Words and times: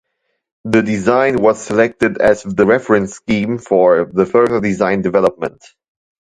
The 0.65 0.81
design 0.81 1.39
was 1.43 1.61
selected 1.63 2.17
as 2.19 2.41
the 2.41 2.65
Reference 2.65 3.13
Scheme 3.17 3.59
for 3.59 4.09
the 4.11 4.25
further 4.25 4.59
design 4.59 5.03
development. 5.03 5.61